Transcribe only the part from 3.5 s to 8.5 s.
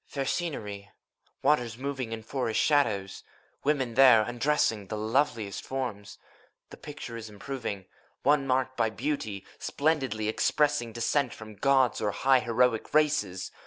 women there, undressing, The loveliest forms!— ^the picture is improving. One,